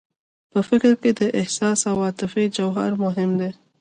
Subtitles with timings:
[0.51, 3.51] په فکر کې د احساس او عاطفې جوهر مهم دی